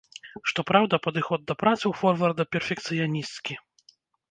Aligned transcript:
Што 0.51 0.63
праўда, 0.69 0.99
падыход 1.07 1.39
да 1.51 1.57
працы 1.65 1.81
ў 1.81 1.93
форварда 2.01 2.49
перфекцыянісцкі. 2.57 3.61